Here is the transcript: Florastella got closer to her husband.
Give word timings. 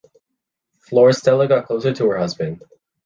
Florastella 0.79 1.47
got 1.47 1.67
closer 1.67 1.93
to 1.93 2.09
her 2.09 2.17
husband. 2.17 2.63